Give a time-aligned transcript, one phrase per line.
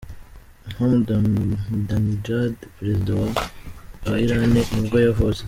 [0.77, 3.27] Mahmoud Ahmadinejad, perezida wa
[4.09, 5.39] wa Iran nibwo yavutse.